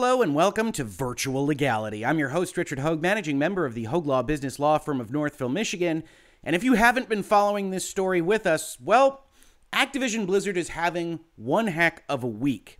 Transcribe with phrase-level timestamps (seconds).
[0.00, 2.06] Hello and welcome to Virtual Legality.
[2.06, 5.12] I'm your host, Richard Hoeg, managing member of the Hoeg Law Business Law Firm of
[5.12, 6.04] Northville, Michigan.
[6.42, 9.26] And if you haven't been following this story with us, well,
[9.74, 12.78] Activision Blizzard is having one heck of a week.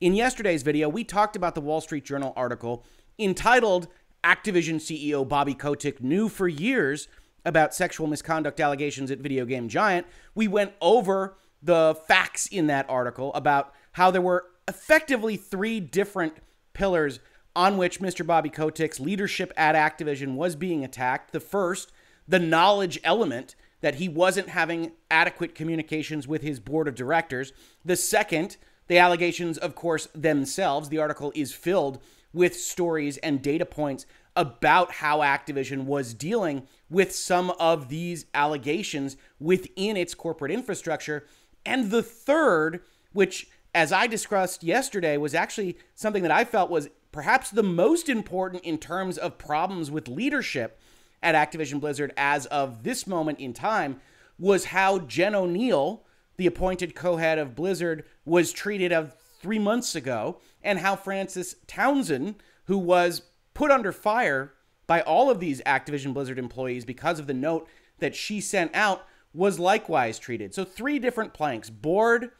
[0.00, 2.84] In yesterday's video, we talked about the Wall Street Journal article
[3.18, 3.88] entitled
[4.22, 7.08] Activision CEO Bobby Kotick Knew for Years
[7.44, 10.06] About Sexual Misconduct Allegations at Video Game Giant.
[10.36, 16.34] We went over the facts in that article about how there were effectively three different
[16.72, 17.20] pillars
[17.54, 18.26] on which Mr.
[18.26, 21.32] Bobby Kotick's leadership at Activision was being attacked.
[21.32, 21.92] The first,
[22.28, 27.52] the knowledge element that he wasn't having adequate communications with his board of directors.
[27.84, 28.56] The second,
[28.86, 30.88] the allegations, of course, themselves.
[30.88, 32.00] The article is filled
[32.32, 39.16] with stories and data points about how Activision was dealing with some of these allegations
[39.40, 41.26] within its corporate infrastructure.
[41.66, 42.80] And the third,
[43.12, 48.08] which as I discussed yesterday, was actually something that I felt was perhaps the most
[48.08, 50.78] important in terms of problems with leadership
[51.22, 54.00] at Activision Blizzard as of this moment in time
[54.38, 56.00] was how Jen Oneal,
[56.36, 62.36] the appointed co-head of Blizzard, was treated of three months ago, and how Frances Townsend,
[62.64, 63.22] who was
[63.54, 64.52] put under fire
[64.86, 69.06] by all of these Activision Blizzard employees because of the note that she sent out,
[69.32, 70.54] was likewise treated.
[70.54, 72.30] So three different planks: board,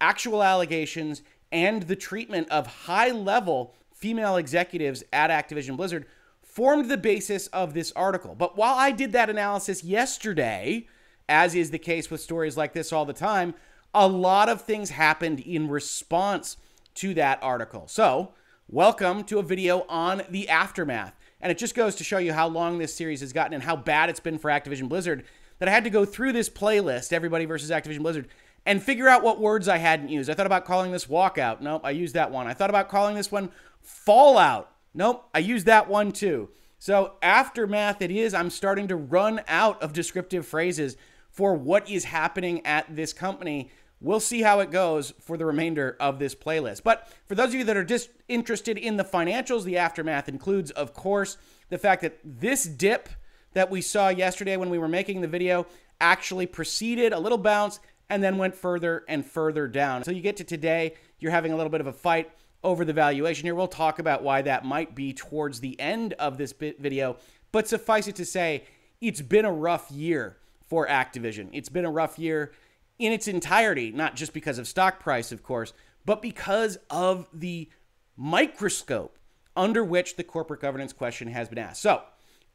[0.00, 6.06] actual allegations and the treatment of high level female executives at Activision Blizzard
[6.42, 8.34] formed the basis of this article.
[8.34, 10.86] But while I did that analysis yesterday,
[11.28, 13.54] as is the case with stories like this all the time,
[13.94, 16.56] a lot of things happened in response
[16.94, 17.88] to that article.
[17.88, 18.34] So,
[18.68, 21.14] welcome to a video on the aftermath.
[21.40, 23.76] And it just goes to show you how long this series has gotten and how
[23.76, 25.24] bad it's been for Activision Blizzard
[25.58, 28.28] that I had to go through this playlist, Everybody versus Activision Blizzard,
[28.66, 30.30] and figure out what words I hadn't used.
[30.30, 31.60] I thought about calling this walkout.
[31.60, 32.46] Nope, I used that one.
[32.46, 34.70] I thought about calling this one fallout.
[34.94, 36.50] Nope, I used that one too.
[36.78, 40.96] So, aftermath it is, I'm starting to run out of descriptive phrases
[41.30, 43.70] for what is happening at this company.
[44.00, 46.82] We'll see how it goes for the remainder of this playlist.
[46.82, 50.70] But for those of you that are just interested in the financials, the aftermath includes,
[50.72, 51.38] of course,
[51.70, 53.08] the fact that this dip
[53.54, 55.66] that we saw yesterday when we were making the video
[56.00, 60.04] actually preceded a little bounce and then went further and further down.
[60.04, 62.30] So you get to today, you're having a little bit of a fight
[62.62, 63.54] over the valuation here.
[63.54, 67.16] We'll talk about why that might be towards the end of this video,
[67.52, 68.64] but suffice it to say,
[69.00, 71.50] it's been a rough year for Activision.
[71.52, 72.52] It's been a rough year
[72.98, 75.72] in its entirety, not just because of stock price, of course,
[76.04, 77.68] but because of the
[78.16, 79.18] microscope
[79.56, 81.82] under which the corporate governance question has been asked.
[81.82, 82.02] So,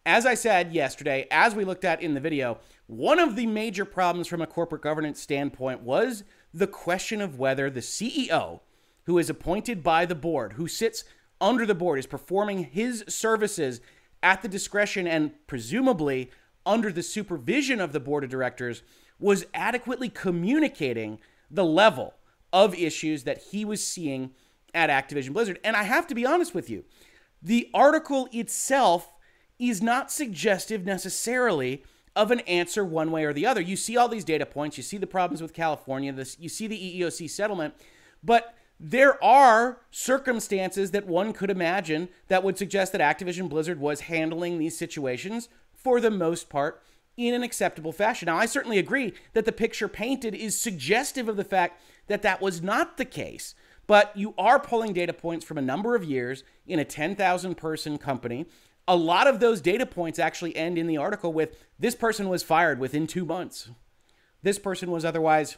[0.05, 3.85] as I said yesterday, as we looked at in the video, one of the major
[3.85, 6.23] problems from a corporate governance standpoint was
[6.53, 8.61] the question of whether the CEO,
[9.03, 11.03] who is appointed by the board, who sits
[11.39, 13.81] under the board, is performing his services
[14.23, 16.31] at the discretion and presumably
[16.65, 18.83] under the supervision of the board of directors,
[19.19, 21.19] was adequately communicating
[21.51, 22.15] the level
[22.51, 24.31] of issues that he was seeing
[24.73, 25.59] at Activision Blizzard.
[25.63, 26.85] And I have to be honest with you,
[27.41, 29.13] the article itself
[29.59, 31.83] is not suggestive necessarily
[32.15, 33.61] of an answer one way or the other.
[33.61, 36.67] You see all these data points, you see the problems with California, this, you see
[36.67, 37.75] the EEOC settlement,
[38.23, 44.01] but there are circumstances that one could imagine that would suggest that Activision Blizzard was
[44.01, 46.81] handling these situations for the most part
[47.17, 48.27] in an acceptable fashion.
[48.27, 52.41] Now, I certainly agree that the picture painted is suggestive of the fact that that
[52.41, 53.53] was not the case,
[53.87, 57.97] but you are pulling data points from a number of years in a 10,000 person
[57.97, 58.45] company
[58.89, 62.41] a lot of those data points actually end in the article with this person was
[62.41, 63.69] fired within two months.
[64.41, 65.57] This person was otherwise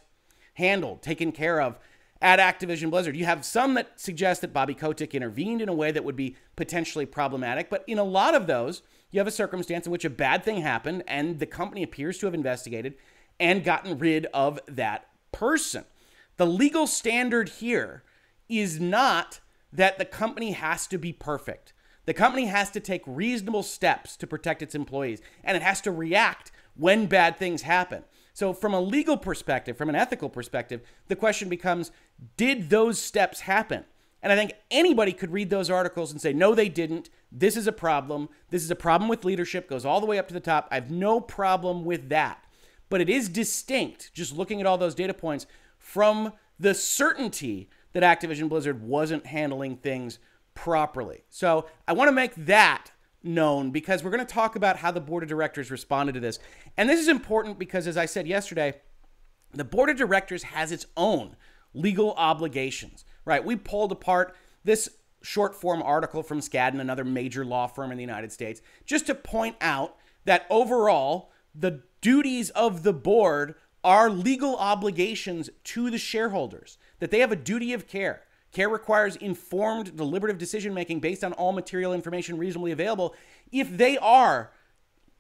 [0.56, 1.80] handled, taken care of
[2.22, 3.16] at Activision Blizzard.
[3.16, 6.36] You have some that suggest that Bobby Kotick intervened in a way that would be
[6.58, 8.82] potentially problematic, but in a lot of those,
[9.12, 12.26] you have a circumstance in which a bad thing happened and the company appears to
[12.26, 12.96] have investigated
[13.40, 15.86] and gotten rid of that person.
[16.36, 18.04] The legal standard here
[18.50, 19.40] is not
[19.72, 21.72] that the company has to be perfect.
[22.12, 25.94] The company has to take reasonable steps to protect its employees, and it has to
[25.94, 28.04] react when bad things happen.
[28.34, 31.90] So, from a legal perspective, from an ethical perspective, the question becomes
[32.36, 33.86] did those steps happen?
[34.22, 37.10] And I think anybody could read those articles and say, no, they didn't.
[37.32, 38.28] This is a problem.
[38.50, 40.68] This is a problem with leadership, goes all the way up to the top.
[40.70, 42.44] I have no problem with that.
[42.90, 45.48] But it is distinct, just looking at all those data points,
[45.78, 50.20] from the certainty that Activision Blizzard wasn't handling things
[50.54, 51.24] properly.
[51.30, 52.92] So I want to make that
[53.24, 56.40] known because we're going to talk about how the board of directors responded to this.
[56.78, 58.76] And this is important because, as I said yesterday,
[59.54, 61.36] the board of directors has its own
[61.74, 63.44] legal obligations, right?
[63.44, 64.90] We pulled apart this
[65.22, 69.16] short form article from Skadden, another major law firm in the United States, just to
[69.16, 69.96] point out
[70.26, 77.20] that overall, the duties of the board are legal obligations to the shareholders, that they
[77.20, 78.24] have a duty of care.
[78.52, 83.16] Care requires informed, deliberative decision making based on all material information reasonably available.
[83.52, 84.52] If they are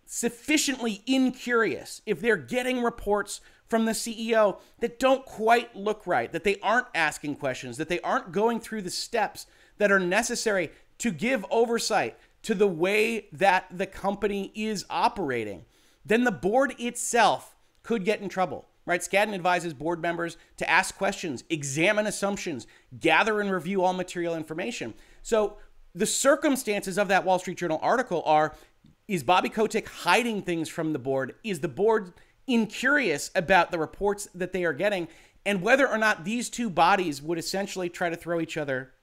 [0.06, 3.40] sufficiently incurious, if they're getting reports
[3.70, 8.02] from the CEO that don't quite look right, that they aren't asking questions, that they
[8.02, 9.46] aren't going through the steps
[9.78, 15.64] that are necessary to give oversight to the way that the company is operating,
[16.06, 18.68] then the board itself could get in trouble.
[18.86, 19.02] Right?
[19.02, 22.66] Skadden advises board members to ask questions, examine assumptions,
[23.00, 24.96] gather and review all material information.
[25.22, 25.58] So
[25.94, 28.56] the circumstances of that Wall Street Journal article are
[29.08, 31.36] is Bobby Kotick hiding things from the board?
[31.44, 32.14] Is the board
[32.48, 35.08] incurious about the reports that they are getting
[35.46, 38.94] and whether or not these two bodies would essentially try to throw each other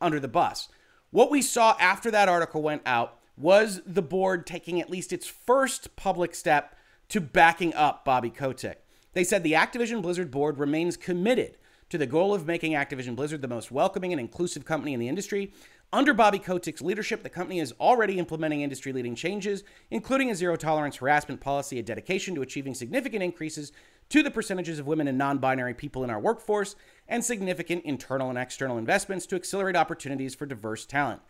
[0.00, 0.68] under the bus?
[1.10, 5.26] What we saw after that article went out was the board taking at least its
[5.26, 6.74] first public step
[7.10, 8.84] to backing up Bobby Kotick.
[9.18, 11.56] They said the Activision Blizzard board remains committed
[11.90, 15.08] to the goal of making Activision Blizzard the most welcoming and inclusive company in the
[15.08, 15.52] industry.
[15.92, 20.54] Under Bobby Kotick's leadership, the company is already implementing industry leading changes, including a zero
[20.54, 23.72] tolerance harassment policy, a dedication to achieving significant increases
[24.10, 26.76] to the percentages of women and non binary people in our workforce,
[27.08, 31.22] and significant internal and external investments to accelerate opportunities for diverse talent.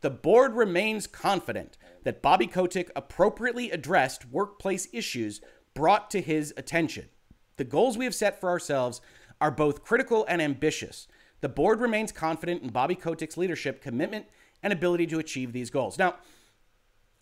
[0.00, 5.42] The board remains confident that Bobby Kotick appropriately addressed workplace issues
[5.74, 7.10] brought to his attention.
[7.56, 9.00] The goals we have set for ourselves
[9.40, 11.06] are both critical and ambitious.
[11.40, 14.26] The board remains confident in Bobby Kotick's leadership, commitment,
[14.62, 15.98] and ability to achieve these goals.
[15.98, 16.16] Now,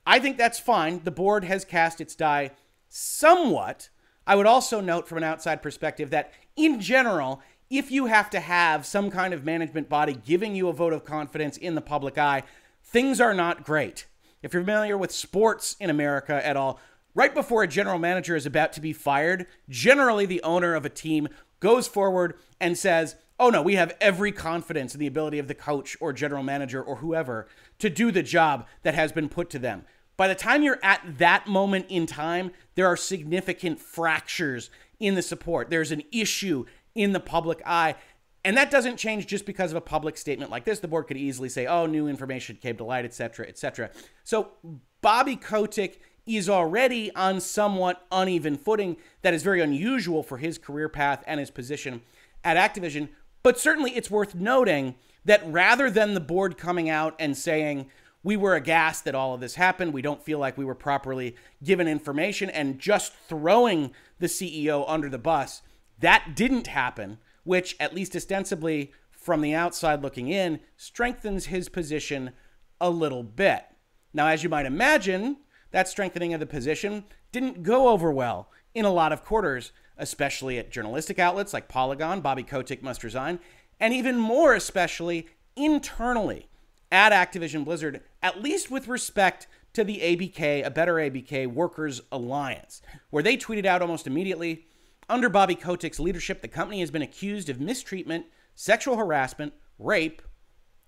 [0.06, 1.02] I think that's fine.
[1.04, 2.52] The board has cast its die
[2.88, 3.88] somewhat.
[4.26, 8.40] I would also note from an outside perspective that, in general, if you have to
[8.40, 12.18] have some kind of management body giving you a vote of confidence in the public
[12.18, 12.42] eye,
[12.84, 14.06] things are not great.
[14.42, 16.80] If you're familiar with sports in America at all,
[17.14, 20.90] Right before a general manager is about to be fired, generally the owner of a
[20.90, 21.28] team
[21.60, 25.54] goes forward and says, Oh no, we have every confidence in the ability of the
[25.54, 27.48] coach or general manager or whoever
[27.80, 29.84] to do the job that has been put to them.
[30.16, 34.70] By the time you're at that moment in time, there are significant fractures
[35.00, 35.70] in the support.
[35.70, 37.96] There's an issue in the public eye.
[38.44, 40.80] And that doesn't change just because of a public statement like this.
[40.80, 43.90] The board could easily say, oh, new information came to light, et cetera, et cetera.
[44.24, 44.52] So
[45.00, 50.88] Bobby Kotick is already on somewhat uneven footing that is very unusual for his career
[50.88, 52.02] path and his position
[52.44, 53.08] at Activision.
[53.42, 57.88] But certainly it's worth noting that rather than the board coming out and saying,
[58.22, 59.92] we were aghast that all of this happened.
[59.92, 65.08] We don't feel like we were properly given information and just throwing the CEO under
[65.08, 65.62] the bus.
[65.98, 72.32] That didn't happen, which, at least ostensibly from the outside looking in, strengthens his position
[72.80, 73.64] a little bit.
[74.12, 75.38] Now, as you might imagine,
[75.72, 80.58] that strengthening of the position didn't go over well in a lot of quarters, especially
[80.58, 83.40] at journalistic outlets like Polygon, Bobby Kotick must resign,
[83.80, 85.26] and even more especially
[85.56, 86.48] internally
[86.90, 92.82] at Activision Blizzard, at least with respect to the ABK, a better ABK Workers Alliance,
[93.10, 94.66] where they tweeted out almost immediately
[95.08, 100.22] under Bobby Kotick's leadership, the company has been accused of mistreatment, sexual harassment, rape,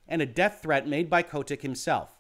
[0.06, 2.18] and a death threat made by Kotick himself.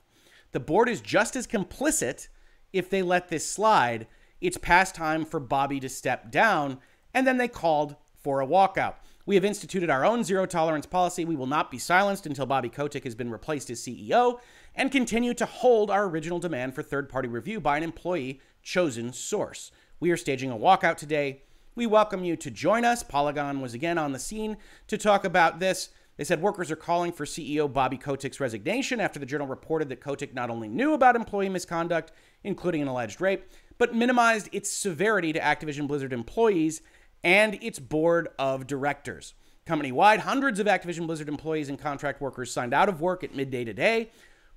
[0.52, 2.28] The board is just as complicit
[2.74, 4.08] if they let this slide,
[4.40, 6.78] it's past time for Bobby to step down.
[7.14, 8.96] And then they called for a walkout.
[9.26, 11.24] We have instituted our own zero tolerance policy.
[11.24, 14.40] We will not be silenced until Bobby Kotick has been replaced as CEO
[14.74, 19.12] and continue to hold our original demand for third party review by an employee chosen
[19.12, 19.70] source.
[20.00, 21.42] We are staging a walkout today.
[21.76, 23.02] We welcome you to join us.
[23.02, 24.56] Polygon was again on the scene
[24.88, 25.90] to talk about this.
[26.16, 30.00] They said workers are calling for CEO Bobby Kotick's resignation after the journal reported that
[30.00, 32.12] Kotick not only knew about employee misconduct,
[32.44, 36.82] including an alleged rape, but minimized its severity to Activision Blizzard employees
[37.24, 39.34] and its board of directors.
[39.66, 43.34] Company wide, hundreds of Activision Blizzard employees and contract workers signed out of work at
[43.34, 44.10] midday today.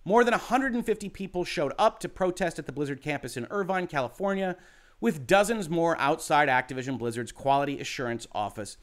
[0.05, 4.57] More than 150 people showed up to protest at the Blizzard campus in Irvine, California,
[4.99, 8.77] with dozens more outside Activision Blizzard's quality assurance office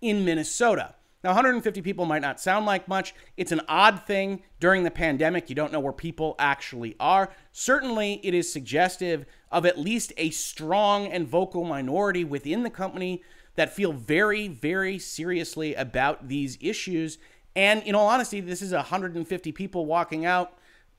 [0.00, 0.94] in Minnesota.
[1.24, 3.14] Now, 150 people might not sound like much.
[3.36, 5.48] It's an odd thing during the pandemic.
[5.48, 7.30] You don't know where people actually are.
[7.52, 13.22] Certainly, it is suggestive of at least a strong and vocal minority within the company
[13.54, 17.18] that feel very, very seriously about these issues.
[17.54, 20.58] And in all honesty, this is 150 people walking out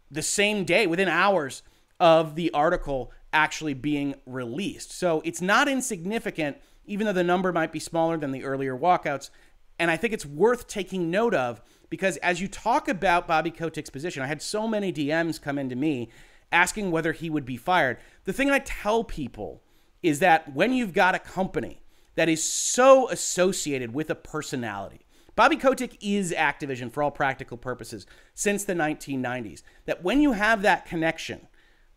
[0.09, 1.63] the same day, within hours
[1.99, 4.91] of the article actually being released.
[4.91, 9.31] So it's not insignificant, even though the number might be smaller than the earlier walkouts
[9.79, 13.89] And I think it's worth taking note of because as you talk about Bobby Kotick's
[13.89, 16.09] position, I had so many DMs come into me
[16.51, 17.97] asking whether he would be fired.
[18.25, 19.63] The thing I tell people
[20.01, 21.81] is that when you've got a company
[22.15, 28.05] that is so associated with a personality, Bobby Kotick is Activision for all practical purposes
[28.35, 31.47] since the 1990s, that when you have that connection,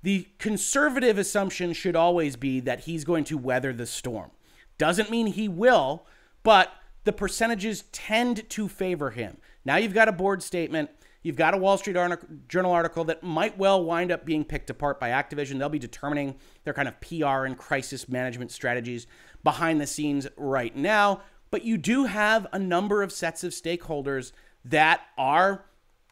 [0.03, 4.31] the conservative assumption should always be that he's going to weather the storm.
[4.79, 6.07] Doesn't mean he will,
[6.43, 6.73] but
[7.07, 9.39] the percentages tend to favor him.
[9.65, 10.91] Now you've got a board statement.
[11.23, 11.97] You've got a Wall Street
[12.49, 15.59] Journal article that might well wind up being picked apart by Activision.
[15.59, 19.07] They'll be determining their kind of PR and crisis management strategies
[19.43, 21.23] behind the scenes right now.
[21.51, 24.33] But you do have a number of sets of stakeholders
[24.65, 25.65] that are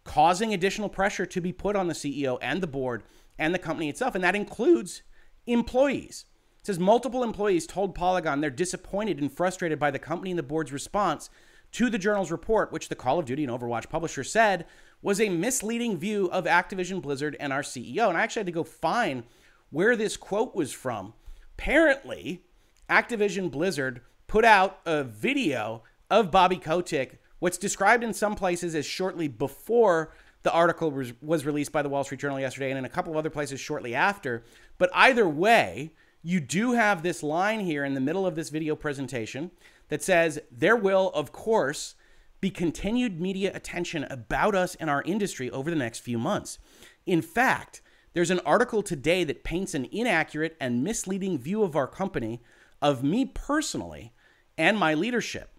[0.04, 3.02] causing additional pressure to be put on the CEO and the board
[3.38, 4.14] and the company itself.
[4.14, 5.02] And that includes
[5.46, 6.24] employees.
[6.64, 10.42] It says multiple employees told Polygon they're disappointed and frustrated by the company and the
[10.42, 11.28] board's response
[11.72, 14.64] to the journal's report, which the Call of Duty and Overwatch publisher said
[15.02, 18.08] was a misleading view of Activision Blizzard and our CEO.
[18.08, 19.24] And I actually had to go find
[19.68, 21.12] where this quote was from.
[21.58, 22.46] Apparently,
[22.88, 28.86] Activision Blizzard put out a video of Bobby Kotick, what's described in some places as
[28.86, 32.86] shortly before the article was, was released by the Wall Street Journal yesterday, and in
[32.86, 34.44] a couple of other places shortly after.
[34.78, 35.92] But either way,
[36.24, 39.50] you do have this line here in the middle of this video presentation
[39.88, 41.94] that says, There will, of course,
[42.40, 46.58] be continued media attention about us and our industry over the next few months.
[47.04, 47.82] In fact,
[48.14, 52.42] there's an article today that paints an inaccurate and misleading view of our company,
[52.80, 54.14] of me personally,
[54.56, 55.50] and my leadership.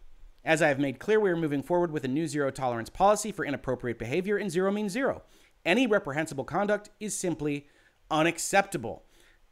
[0.44, 3.32] As I have made clear, we are moving forward with a new zero tolerance policy
[3.32, 5.24] for inappropriate behavior, and zero means zero.
[5.64, 7.68] Any reprehensible conduct is simply
[8.10, 9.05] unacceptable.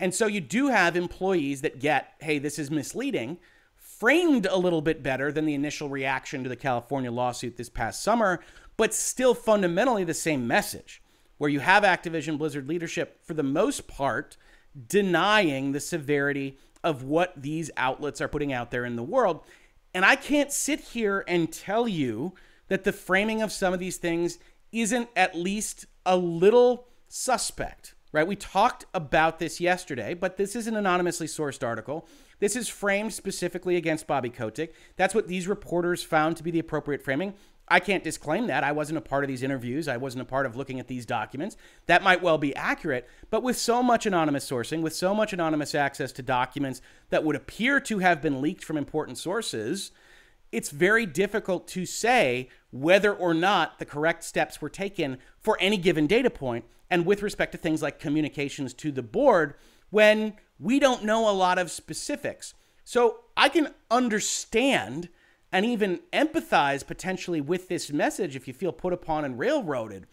[0.04, 3.38] And so you do have employees that get, hey, this is misleading,
[3.78, 8.04] framed a little bit better than the initial reaction to the California lawsuit this past
[8.04, 8.42] summer,
[8.76, 11.02] but still fundamentally the same message,
[11.38, 14.36] where you have Activision Blizzard leadership, for the most part,
[14.90, 19.40] denying the severity of what these outlets are putting out there in the world.
[19.94, 22.34] And I can't sit here and tell you
[22.68, 24.38] that the framing of some of these things
[24.74, 28.26] isn't at least a little suspect, right?
[28.26, 32.08] We talked about this yesterday, but this is an anonymously sourced article.
[32.40, 34.74] This is framed specifically against Bobby Kotick.
[34.96, 37.34] That's what these reporters found to be the appropriate framing.
[37.68, 38.64] I can't disclaim that.
[38.64, 39.88] I wasn't a part of these interviews.
[39.88, 41.58] I wasn't a part of looking at these documents.
[41.88, 43.10] That might well be accurate.
[43.30, 47.36] But with so much anonymous sourcing, with so much anonymous access to documents that would
[47.36, 49.92] appear to have been leaked from important sources,
[50.52, 55.78] it's very difficult to say whether or not the correct steps were taken for any
[55.78, 56.32] given data.
[56.90, 59.54] And with respect to things like communications to the board,
[59.92, 62.56] when we don't know a lot of specifics.
[62.84, 65.10] So I can understand
[65.52, 70.08] and even empathize potentially with this message if you feel put upon and railroaded.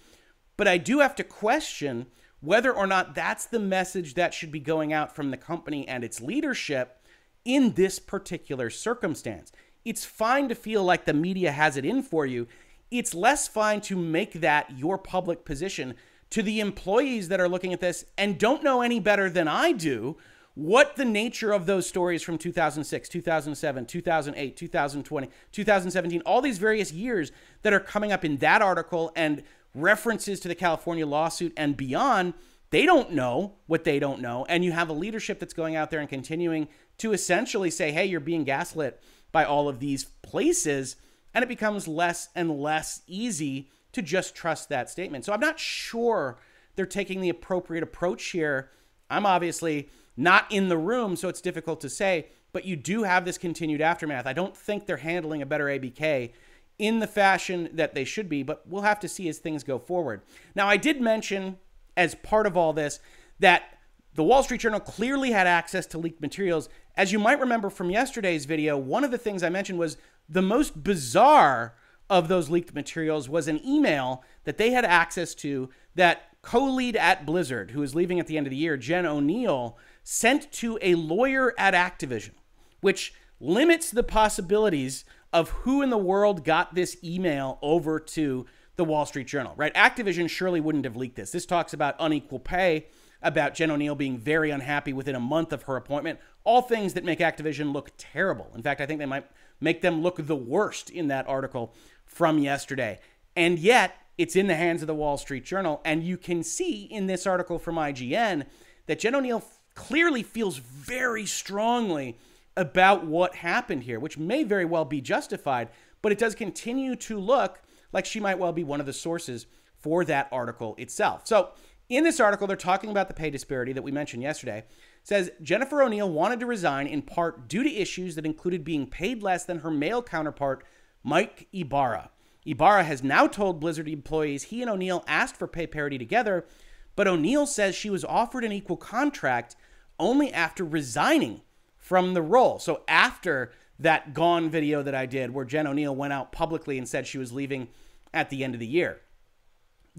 [0.59, 2.07] But I do have to question
[2.41, 6.05] whether or not that's the message that should be going out from the company and
[6.05, 7.03] its leadership
[7.45, 9.51] in this particular circumstance.
[9.85, 12.47] It's fine to feel like the media has it in for you.
[12.91, 15.95] It's less fine to make that your public position
[16.31, 19.73] to the employees that are looking at this and don't know any better than I
[19.73, 20.17] do
[20.55, 26.93] what the nature of those stories from 2006, 2007, 2008, 2020, 2017, all these various
[26.93, 27.33] years
[27.63, 29.43] that are coming up in that article and
[29.75, 32.35] references to the California lawsuit and beyond,
[32.71, 34.45] they don't know what they don't know.
[34.49, 36.69] And you have a leadership that's going out there and continuing
[36.99, 39.01] to essentially say, hey, you're being gaslit
[39.33, 40.97] by all of these places.
[41.35, 45.25] And it becomes less and less easy to just trust that statement.
[45.25, 46.39] So I'm not sure
[46.77, 48.71] they're taking the appropriate approach here.
[49.09, 53.25] I'm obviously not in the room, so it's difficult to say, but you do have
[53.25, 54.27] this continued aftermath.
[54.27, 56.33] I don't think they're handling a better ABK
[56.79, 59.79] in the fashion that they should be, but we'll have to see as things go
[59.79, 60.23] forward.
[60.55, 61.59] Now, I did mention
[61.97, 63.01] as part of all this
[63.39, 63.79] that
[64.15, 66.69] the Wall Street Journal clearly had access to leaked materials.
[66.97, 69.97] As you might remember from yesterday's video, one of the things I mentioned was
[70.29, 71.75] the most bizarre
[72.09, 76.97] of those leaked materials was an email that they had access to that co lead
[76.97, 80.79] at Blizzard, who is leaving at the end of the year, Jen Oneal, sent to
[80.83, 82.33] a lawyer at Activision,
[82.81, 88.85] which limits the possibilities of who in the world got this email over to the
[88.85, 89.75] Wall Street Journal, right?
[89.75, 91.31] Activision surely wouldn't have leaked this.
[91.31, 92.87] This talks about unequal pay,
[93.23, 97.05] about Jen Oneal being very unhappy within a month of her appointment, all things that
[97.05, 98.51] make Activision look terrible.
[98.55, 99.27] In fact, I think they might
[99.61, 101.75] make them look the worst in that article
[102.05, 102.99] from yesterday.
[103.37, 105.81] And yet, it's in the hands of the Wall Street Journal.
[105.85, 108.47] And you can see in this article from IGN
[108.87, 109.43] that Jen Oneal
[109.75, 112.19] clearly feels very strongly
[112.57, 115.69] about what happened here, which may very well be justified.
[116.03, 117.61] but it does continue to look
[117.93, 119.47] like she might well be one of the sources
[119.79, 121.27] for that article itself.
[121.27, 121.51] So,
[121.91, 124.59] in this article, they're talking about the pay disparity that we mentioned yesterday.
[124.59, 124.67] It
[125.03, 129.23] says Jennifer Oneal wanted to resign in part due to issues that included being paid
[129.23, 130.65] less than her male counterpart,
[131.03, 132.11] Mike Ybarra.
[132.47, 136.47] Ybarra has now told Blizzard employees he and Oneal asked for pay parity together,
[136.95, 139.57] but Oneal says she was offered an equal contract
[139.99, 141.43] only after resigning
[141.77, 142.59] from the role.
[142.61, 146.89] So after that gone video that I did where Jen Oneal went out publicly and
[146.89, 147.69] said she was leaving
[148.15, 149.01] at the end of the year.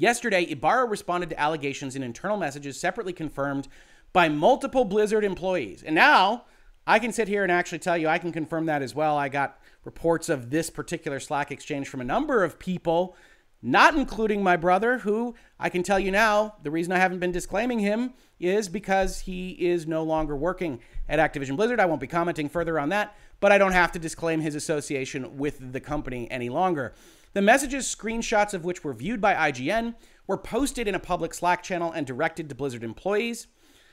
[0.02, 3.68] Yesterday, Ybarra responded to allegations in internal messages separately confirmed
[4.14, 5.84] by multiple Blizzard employees.
[5.84, 6.46] And now
[6.88, 9.16] I can sit here and actually tell you I can confirm that as well.
[9.16, 13.16] I got reports of this particular Slack exchange from a number of people,
[13.62, 17.32] not including my brother, who I can tell you now the reason I haven't been
[17.32, 20.80] disclaiming him is because he is no longer working
[21.10, 21.80] at Activision Blizzard.
[21.80, 25.38] I won't be commenting further on that, but I don't have to disclaim his association
[25.38, 26.96] with the company any longer.
[27.34, 29.96] The messages, screenshots of which were viewed by IGN,
[30.28, 33.48] were posted in a public Slack channel and directed to Blizzard employees.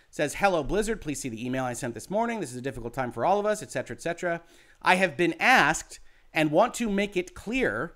[0.08, 2.40] It says, "Hello Blizzard, please see the email I sent this morning.
[2.40, 4.42] This is a difficult time for all of us, etc., etc.
[4.82, 6.00] I have been asked
[6.32, 7.94] and want to make it clear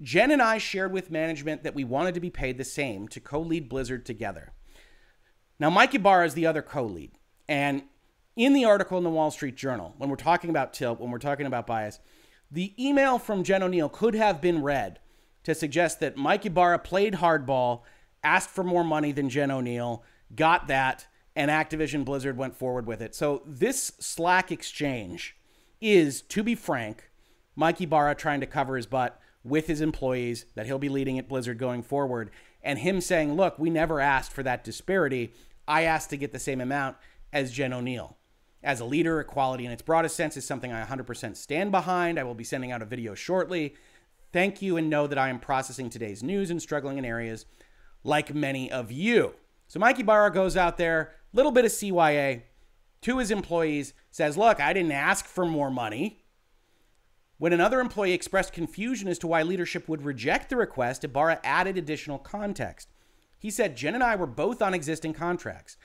[0.00, 3.20] Jen and I shared with management that we wanted to be paid the same to
[3.20, 4.52] co lead Blizzard together.
[5.58, 7.12] Now, Mike Ybarra is the other co lead.
[7.48, 7.84] And
[8.34, 11.18] in the article in the Wall Street Journal, when we're talking about tilt, when we're
[11.18, 12.00] talking about bias,
[12.52, 14.98] the email from Jen Oneal could have been read
[15.44, 17.80] to suggest that Mike Ybarra played hardball,
[18.22, 20.02] asked for more money than Jen Oneal,
[20.36, 23.14] got that, and Activision Blizzard went forward with it.
[23.14, 25.34] So this Slack exchange
[25.80, 27.10] is, to be frank,
[27.56, 31.28] Mike Ibarra trying to cover his butt with his employees that he'll be leading at
[31.28, 32.30] Blizzard going forward,
[32.62, 35.32] and him saying, Look, we never asked for that disparity.
[35.66, 36.96] I asked to get the same amount
[37.32, 38.16] as Jen O'Neill.
[38.62, 42.18] As a leader, equality in its broadest sense is something I 100% stand behind.
[42.18, 43.74] I will be sending out a video shortly.
[44.32, 47.44] Thank you and know that I am processing today's news and struggling in areas
[48.04, 49.34] like many of you.
[49.66, 52.42] So Mike Ybarra goes out there, little bit of CYA
[53.02, 56.24] to his employees, says, Look, I didn't ask for more money.
[57.38, 61.76] When another employee expressed confusion as to why leadership would reject the request, Ybarra added
[61.76, 62.88] additional context.
[63.38, 65.76] He said, Jen and I were both on existing contracts.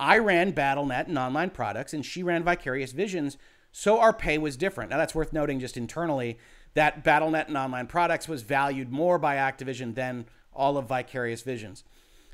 [0.00, 3.36] I ran BattleNet and online products, and she ran Vicarious Visions,
[3.70, 4.90] so our pay was different.
[4.90, 6.38] Now, that's worth noting just internally
[6.72, 11.84] that BattleNet and online products was valued more by Activision than all of Vicarious Visions.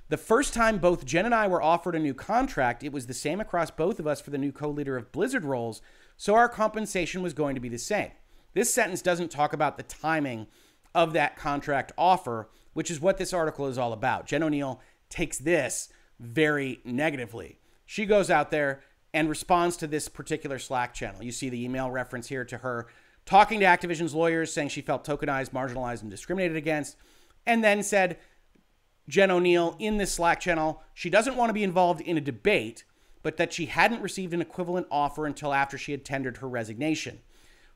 [0.09, 3.14] The first time both Jen and I were offered a new contract, it was the
[3.14, 5.83] same across both of us for the new co leader of Blizzard roles,
[6.16, 8.12] so our compensation was going to be the same.
[8.55, 10.46] This sentence doesn't talk about the timing
[10.94, 14.26] of that contract offer, which is what this article is all about.
[14.26, 14.79] Jen Oneal
[15.11, 17.59] takes this very negatively.
[17.85, 18.83] She goes out there
[19.14, 21.22] and responds to this particular Slack channel.
[21.22, 22.88] You see the email reference here to her
[23.24, 26.96] talking to Activision's lawyers, saying she felt tokenized, marginalized, and discriminated against,
[27.44, 28.18] and then said,
[29.09, 32.85] Jen Oneal in this Slack channel, she doesn't want to be involved in a debate,
[33.22, 37.20] but that she hadn't received an equivalent offer until after she had tendered her resignation.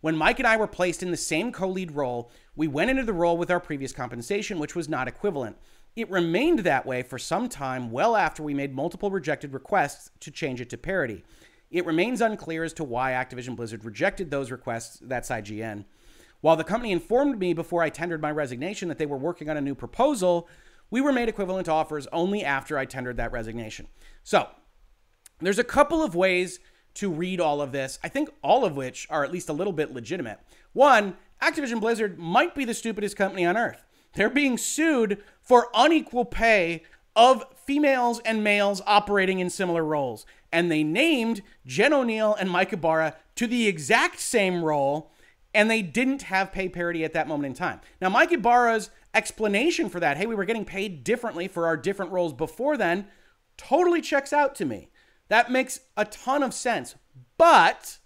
[0.01, 3.05] When Mike and I were placed in the same co lead role, we went into
[3.05, 5.57] the role with our previous compensation, which was not equivalent.
[5.97, 10.31] It remained that way for some time, well after we made multiple rejected requests to
[10.31, 11.25] change it to parity.
[11.71, 14.99] It remains unclear as to why Activision Blizzard rejected those requests.
[15.03, 15.85] That's IGN.
[16.41, 19.57] While the company informed me before I tendered my resignation that they were working on
[19.57, 20.49] a new proposal,
[20.91, 23.89] we were made equivalent offers only after I tendered that resignation.
[24.25, 24.49] So,
[25.41, 26.61] there's a couple of ways
[26.95, 29.73] to read all of this, I think all of which are at least a little
[29.73, 30.41] bit legitimate.
[30.73, 33.85] One, Activision Blizzard might be the stupidest company on earth.
[34.15, 36.81] They're being sued for unequal pay
[37.17, 40.25] of females and males operating in similar roles.
[40.53, 45.11] And they named Jen Oneal and Mike Ybarra to the exact same role,
[45.53, 47.81] and they didn't have pay parity at that moment in time.
[48.01, 52.13] Now, Mike Ybarra's explanation for that, hey, we were getting paid differently for our different
[52.13, 53.09] roles before then,
[53.57, 54.89] totally checks out to me.
[55.31, 56.95] That makes a ton of sense.
[57.39, 57.99] But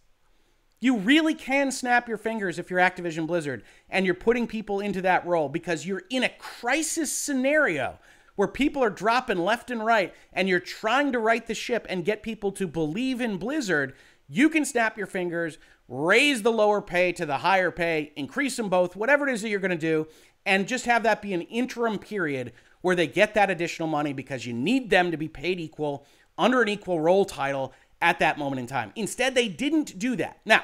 [0.84, 5.00] you really can snap your fingers if you're Activision Blizzard and you're putting people into
[5.00, 7.98] that role because you're in a crisis scenario
[8.36, 12.04] where people are dropping left and right and you're trying to right the ship and
[12.04, 13.94] get people to believe in Blizzard.
[14.28, 15.56] You can snap your fingers,
[15.88, 19.48] raise the lower pay to the higher pay, increase them both, whatever it is that
[19.48, 20.06] you're going to do,
[20.44, 24.44] and just have that be an interim period where they get that additional money because
[24.44, 26.04] you need them to be paid equal
[26.36, 27.72] under an equal role title
[28.04, 28.92] at that moment in time.
[28.94, 30.38] Instead, they didn't do that.
[30.44, 30.62] Now,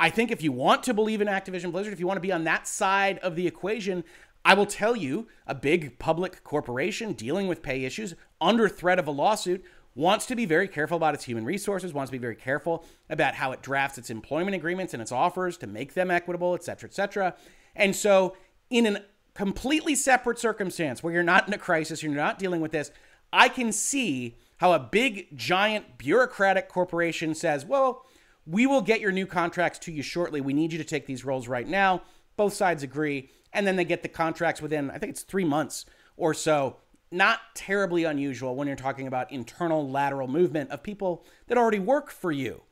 [0.00, 2.32] I think if you want to believe in Activision Blizzard, if you want to be
[2.32, 4.02] on that side of the equation,
[4.42, 9.06] I will tell you a big public corporation dealing with pay issues under threat of
[9.06, 9.62] a lawsuit
[9.94, 13.34] wants to be very careful about its human resources, wants to be very careful about
[13.34, 16.88] how it drafts its employment agreements and its offers to make them equitable, et cetera,
[16.88, 17.34] et cetera.
[17.74, 18.34] And so,
[18.70, 19.02] in a
[19.34, 22.90] completely separate circumstance where you're not in a crisis, you're not dealing with this,
[23.32, 28.04] I can see how a big, giant, bureaucratic corporation says, well,
[28.46, 30.40] we will get your new contracts to you shortly.
[30.40, 32.02] We need you to take these roles right now.
[32.36, 33.30] Both sides agree.
[33.52, 35.84] And then they get the contracts within, I think it's three months
[36.16, 36.76] or so
[37.10, 42.10] not terribly unusual when you're talking about internal lateral movement of people that already work
[42.10, 42.62] for you.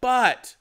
[0.00, 0.56] But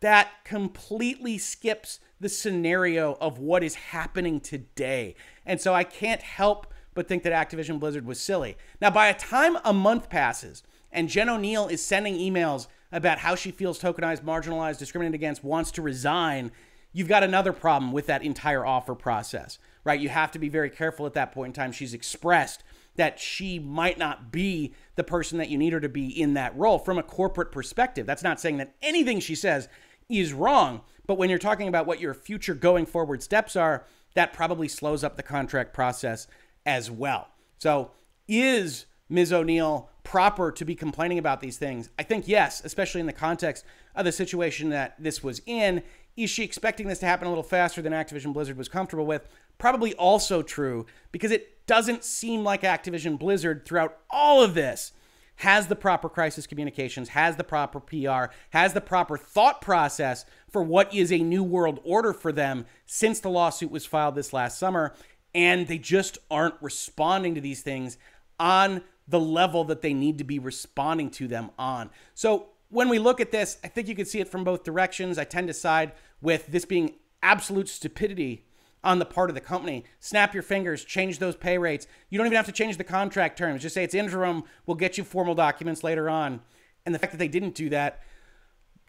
[0.00, 5.14] that completely skips the scenario of what is happening today.
[5.44, 8.56] And so I can't help but think that Activision Blizzard was silly.
[8.80, 13.36] Now, by the time a month passes and Jen Oneal is sending emails about how
[13.36, 16.50] she feels tokenized, marginalized, discriminated against, wants to resign,
[16.92, 20.00] you've got another problem with that entire offer process right?
[20.00, 21.70] You have to be very careful at that point in time.
[21.70, 22.64] She's expressed
[22.96, 26.56] that she might not be the person that you need her to be in that
[26.56, 28.04] role from a corporate perspective.
[28.04, 29.68] That's not saying that anything she says
[30.08, 34.32] is wrong, but when you're talking about what your future going forward steps are, that
[34.32, 36.26] probably slows up the contract process
[36.66, 37.28] as well.
[37.58, 37.92] So,
[38.28, 39.32] is Ms.
[39.32, 41.88] Oneal proper to be complaining about these things?
[41.98, 45.82] I think yes, especially in the context of the situation that this was in.
[46.16, 49.28] Is she expecting this to happen a little faster than Activision Blizzard was comfortable with?
[49.58, 54.92] Probably also true because it doesn't seem like Activision Blizzard throughout all of this
[55.36, 60.62] has the proper crisis communications, has the proper PR, has the proper thought process for
[60.62, 64.58] what is a new world order for them since the lawsuit was filed this last
[64.58, 64.94] summer.
[65.34, 67.98] And they just aren't responding to these things
[68.40, 71.90] on the level that they need to be responding to them on.
[72.14, 75.18] So when we look at this, I think you can see it from both directions.
[75.18, 78.44] I tend to side with this being absolute stupidity
[78.82, 79.84] on the part of the company.
[80.00, 81.86] Snap your fingers, change those pay rates.
[82.08, 83.62] You don't even have to change the contract terms.
[83.62, 84.44] Just say it's interim.
[84.64, 86.40] We'll get you formal documents later on.
[86.84, 88.00] And the fact that they didn't do that,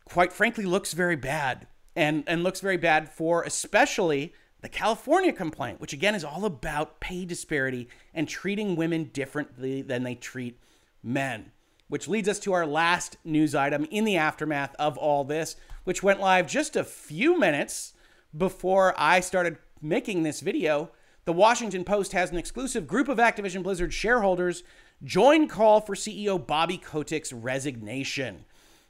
[0.06, 1.67] quite frankly, looks very bad.
[1.95, 7.00] And, and looks very bad for especially the California complaint, which again is all about
[7.00, 10.60] pay disparity and treating women differently than they treat
[11.04, 11.52] men.
[11.88, 16.04] Which leads us to our last news item in the aftermath of all this, which
[16.04, 17.93] went live just a few minutes
[18.36, 20.91] before I started making this video.
[21.26, 24.63] The Washington Post has an exclusive group of Activision Blizzard shareholders
[25.04, 28.46] join call for CEO Bobby Kotick's resignation.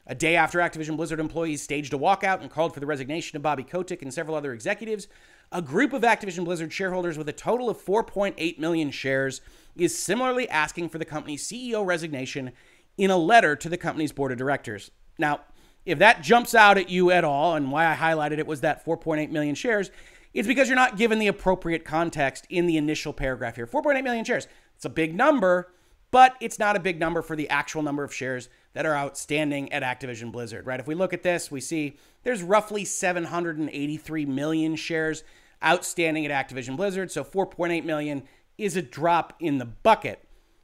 [0.09, 3.43] A day after Activision Blizzard employees staged a walkout and called for the resignation of
[3.43, 5.07] Bobby Kotick and several other executives,
[5.51, 9.41] a group of Activision Blizzard shareholders with a total of 4.8 million shares
[9.75, 12.51] is similarly asking for the company's CEO resignation
[12.97, 14.91] in a letter to the company's board of directors.
[15.17, 15.41] Now,
[15.85, 18.85] if that jumps out at you at all, and why I highlighted it was that
[18.85, 19.89] 4.8 million shares,
[20.33, 23.67] it's because you're not given the appropriate context in the initial paragraph here.
[23.67, 24.47] 4.8 million shares.
[24.75, 25.71] It's a big number,
[26.11, 29.73] but it's not a big number for the actual number of shares that are outstanding
[29.73, 30.79] at Activision Blizzard, right?
[30.79, 35.23] If we look at this, we see there's roughly 783 million shares
[35.65, 38.21] outstanding at Activision Blizzard, so 4.8 million
[38.55, 40.23] is a drop in the bucket.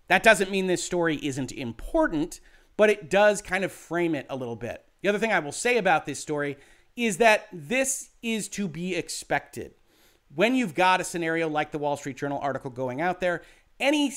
[0.10, 2.39] That doesn't mean this story isn't important,
[2.78, 4.86] but it does kind of frame it a little bit.
[5.02, 6.58] The other thing I will say about this story
[6.95, 9.73] is that this is to be expected.
[10.36, 13.41] When you've got a scenario like the Wall Street Journal article going out there,
[13.80, 14.13] any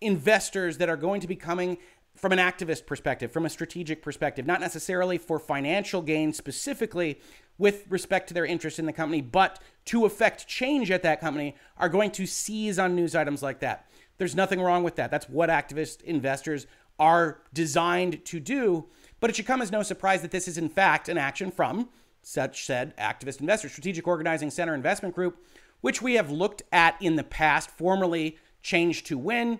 [0.00, 1.78] investors that are going to be coming
[2.22, 7.18] from an activist perspective, from a strategic perspective, not necessarily for financial gain specifically
[7.58, 11.56] with respect to their interest in the company, but to affect change at that company,
[11.76, 13.90] are going to seize on news items like that.
[14.18, 15.10] There's nothing wrong with that.
[15.10, 18.86] That's what activist investors are designed to do.
[19.18, 21.88] But it should come as no surprise that this is, in fact, an action from
[22.22, 25.44] such said activist investor strategic organizing center investment group
[25.80, 29.58] which we have looked at in the past formerly Change to Win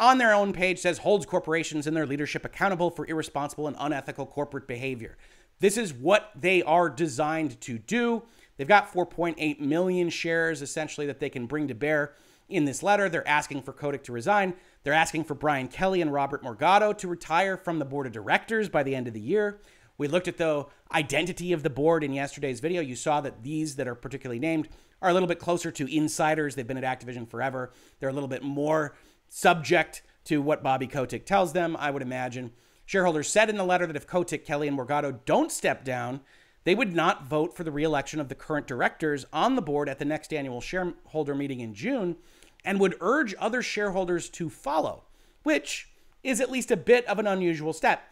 [0.00, 4.26] on their own page says holds corporations and their leadership accountable for irresponsible and unethical
[4.26, 5.16] corporate behavior
[5.60, 8.22] this is what they are designed to do
[8.56, 12.12] they've got 4.8 million shares essentially that they can bring to bear
[12.48, 16.12] in this letter they're asking for Kotick to resign they're asking for Brian Kelly and
[16.12, 19.60] Robert Morgado to retire from the board of directors by the end of the year.
[19.96, 22.82] We looked at the identity of the board in yesterday's video.
[22.82, 24.68] You saw that these that are particularly named
[25.00, 26.54] are a little bit closer to insiders.
[26.54, 27.70] They've been at Activision forever.
[28.00, 28.94] They're a little bit more
[29.34, 32.52] subject to what Bobby Kotick tells them, I would imagine.
[32.84, 36.20] Shareholders said in the letter that if Kotick, Kelly, and Morgado don't step down,
[36.64, 39.98] they would not vote for the reelection of the current directors on the board at
[39.98, 42.16] the next annual shareholder meeting in June
[42.62, 45.04] and would urge other shareholders to follow,
[45.44, 45.88] which
[46.22, 48.02] is at least a bit of an unusual step.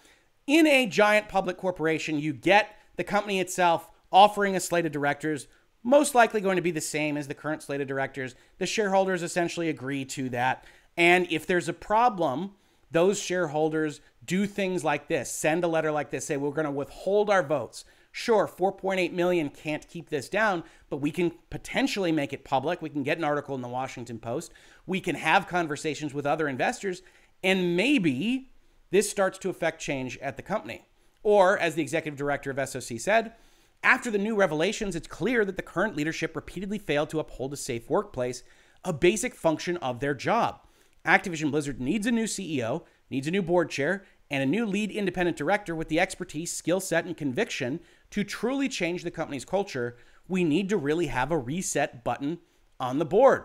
[0.47, 5.49] In a giant public corporation, you get the company itself offering a slate of directors,
[5.83, 8.35] most likely going to be the same as the current slate of directors.
[8.57, 10.65] The shareholders essentially agree to that.
[10.97, 12.53] And if there's a problem
[12.91, 16.71] those shareholders do things like this, send a letter like this, say, we're going to
[16.71, 17.85] withhold our votes.
[18.13, 22.83] Sure, 4.8 million can't keep this down, but we can potentially make it public.
[22.83, 24.53] We can get an article in the Washington Post.
[24.85, 27.03] We can have conversations with other investors,
[27.45, 28.51] and maybe
[28.91, 30.83] this starts to affect change at the company.
[31.23, 33.35] Or, as the executive director of SOC said,
[33.83, 37.57] after the new revelations, it's clear that the current leadership repeatedly failed to uphold a
[37.57, 38.43] safe workplace,
[38.85, 40.61] a basic function of their job.
[41.05, 44.91] Activision Blizzard needs a new CEO, needs a new board chair, and a new lead
[44.91, 49.97] independent director with the expertise, skill set, and conviction to truly change the company's culture.
[50.29, 52.39] We need to really have a reset button
[52.79, 53.45] on the board.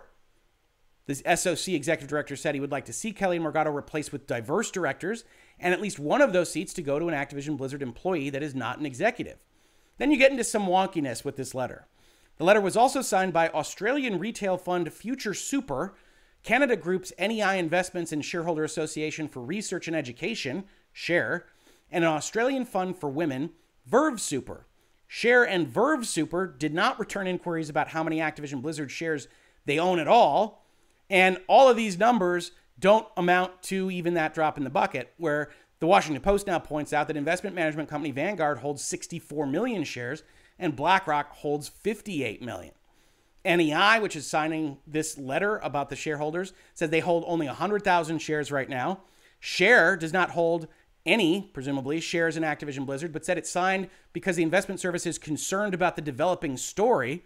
[1.07, 4.71] The SOC executive director said he would like to see Kelly Morgado replaced with diverse
[4.71, 5.23] directors
[5.59, 8.43] and at least one of those seats to go to an Activision Blizzard employee that
[8.43, 9.37] is not an executive.
[9.97, 11.87] Then you get into some wonkiness with this letter.
[12.37, 15.95] The letter was also signed by Australian retail fund Future Super,
[16.45, 21.47] Canada Group's NEI Investments and Shareholder Association for Research and Education, SHARE,
[21.91, 23.49] and an Australian fund for women,
[23.87, 24.67] Verve Super.
[25.07, 29.27] Share and Verve Super did not return inquiries about how many Activision Blizzard shares
[29.65, 30.63] they own at all,
[31.09, 35.49] and all of these numbers don't amount to even that drop in the bucket, where
[35.79, 40.21] the Washington Post now points out that investment management company Vanguard holds 64 million shares
[40.59, 42.73] and BlackRock holds 58 million.
[43.45, 48.51] NEI, which is signing this letter about the shareholders, says they hold only 100,000 shares
[48.51, 49.01] right now.
[49.39, 50.67] Share does not hold
[51.05, 55.19] any, presumably, shares in Activision Blizzard, but said it signed because the investment service is
[55.19, 57.23] concerned about the developing story.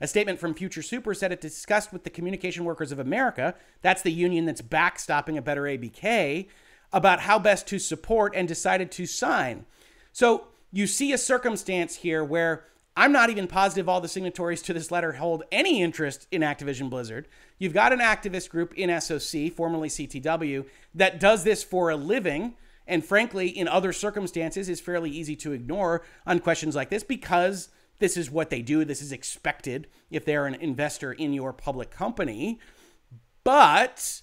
[0.00, 4.02] A statement from Future Super said it discussed with the Communication Workers of America, that's
[4.02, 6.48] the union that's backstopping a better ABK,
[6.92, 9.64] about how best to support and decided to sign.
[10.12, 12.64] So you see a circumstance here where
[12.96, 16.90] I'm not even positive all the signatories to this letter hold any interest in Activision
[16.90, 17.26] Blizzard.
[17.58, 22.54] You've got an activist group in SOC, formerly CTW, that does this for a living.
[22.86, 27.70] And frankly, in other circumstances, is fairly easy to ignore on questions like this because
[27.98, 28.84] this is what they do.
[28.84, 32.60] This is expected if they're an investor in your public company.
[33.42, 34.20] But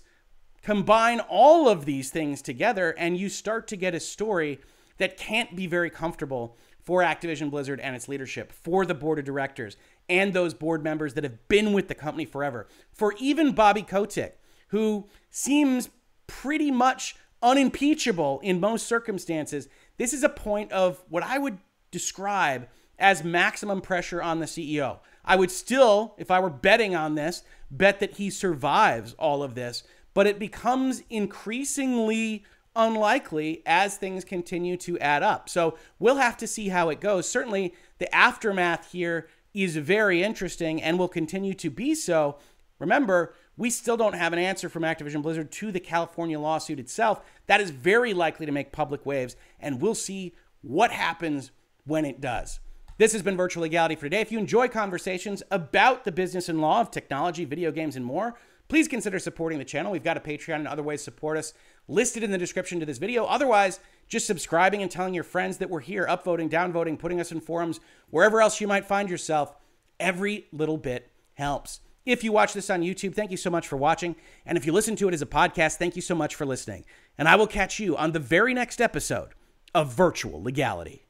[0.61, 4.59] combine all of these things together, and you start to get a story
[4.97, 6.57] that can't be very comfortable
[6.89, 9.77] for Activision Blizzard and its leadership, for the board of directors,
[10.09, 14.39] and those board members that have been with the company forever, for even Bobby Kotick,
[14.69, 15.89] who seems
[16.25, 19.69] pretty much unimpeachable in most circumstances.
[19.97, 21.59] This is a point of what I would
[21.91, 24.97] describe as maximum pressure on the CEO.
[25.23, 29.53] I would still, if I were betting on this, bet that he survives all of
[29.53, 29.83] this,
[30.15, 35.49] but it becomes increasingly unlikely as things continue to add up.
[35.49, 37.29] So we'll have to see how it goes.
[37.29, 42.37] Certainly, the aftermath here is very interesting and will continue to be so.
[42.79, 47.21] Remember, we still don't have an answer from Activision Blizzard to the California lawsuit itself.
[47.47, 51.51] That is very likely to make public waves, and we'll see what happens
[51.85, 52.59] when it does.
[52.97, 54.21] This has been Virtual Legality for today.
[54.21, 58.35] If you enjoy conversations about the business and law of technology, video games, and more,
[58.67, 59.91] please consider supporting the channel.
[59.91, 61.53] We've got a Patreon and other ways to support us
[61.89, 63.25] listed in the description to this video.
[63.25, 67.41] Otherwise, just subscribing and telling your friends that we're here, upvoting, downvoting, putting us in
[67.41, 69.55] forums, wherever else you might find yourself.
[69.99, 71.81] Every little bit helps.
[72.05, 74.15] If you watch this on YouTube, thank you so much for watching.
[74.45, 76.85] And if you listen to it as a podcast, thank you so much for listening.
[77.17, 79.29] And I will catch you on the very next episode
[79.75, 81.05] of Virtual Legality.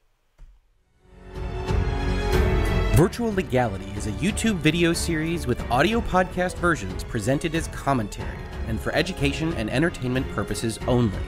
[2.93, 8.37] Virtual Legality is a YouTube video series with audio podcast versions presented as commentary
[8.69, 11.19] and for education and entertainment purposes only.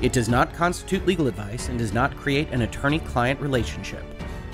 [0.00, 4.04] It does not constitute legal advice and does not create an attorney client relationship.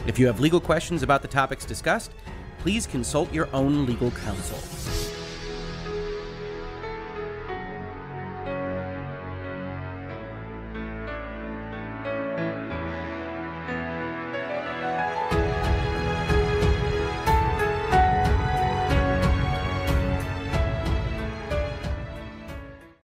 [0.07, 2.13] If you have legal questions about the topics discussed,
[2.59, 5.02] please consult your own legal counsel.